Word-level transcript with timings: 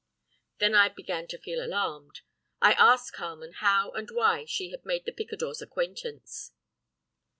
Then 0.57 0.73
I 0.73 0.89
began 0.89 1.27
to 1.27 1.37
feel 1.37 1.63
alarmed. 1.63 2.21
I 2.59 2.73
asked 2.73 3.13
Carmen 3.13 3.53
how 3.57 3.91
and 3.91 4.09
why 4.09 4.45
she 4.45 4.71
had 4.71 4.83
made 4.83 5.05
the 5.05 5.11
picador's 5.11 5.61
acquaintance. 5.61 6.53